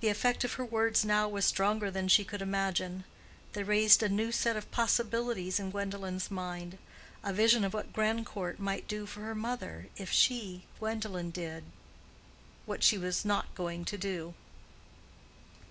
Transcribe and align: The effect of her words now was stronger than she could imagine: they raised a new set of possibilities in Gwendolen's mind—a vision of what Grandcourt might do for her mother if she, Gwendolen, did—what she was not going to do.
The 0.00 0.10
effect 0.10 0.44
of 0.44 0.52
her 0.60 0.64
words 0.66 1.06
now 1.06 1.26
was 1.26 1.46
stronger 1.46 1.90
than 1.90 2.06
she 2.06 2.22
could 2.22 2.42
imagine: 2.42 3.04
they 3.54 3.62
raised 3.62 4.02
a 4.02 4.10
new 4.10 4.30
set 4.30 4.56
of 4.58 4.70
possibilities 4.70 5.58
in 5.58 5.70
Gwendolen's 5.70 6.30
mind—a 6.30 7.32
vision 7.32 7.64
of 7.64 7.72
what 7.72 7.94
Grandcourt 7.94 8.60
might 8.60 8.86
do 8.86 9.06
for 9.06 9.20
her 9.20 9.34
mother 9.34 9.86
if 9.96 10.12
she, 10.12 10.64
Gwendolen, 10.80 11.30
did—what 11.30 12.82
she 12.84 12.98
was 12.98 13.24
not 13.24 13.54
going 13.54 13.86
to 13.86 13.96
do. 13.96 14.34